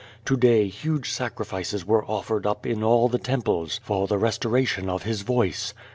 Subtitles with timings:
[0.25, 4.89] To day huge sacrifices were offered up in all the tern jiles for the restoration
[4.89, 5.75] of his voice.